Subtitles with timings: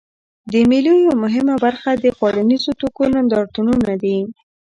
[0.51, 4.17] د مېلو یوه مهمه برخه د خوړنیزو توکو نندارتونونه دي.